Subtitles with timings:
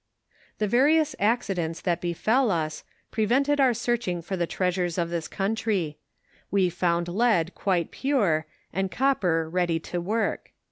[0.57, 5.27] The various accidents that befell us, prevented our search ing for the treasures of this
[5.27, 5.99] country:
[6.49, 10.53] we found lead quite pure, and copper ready to work.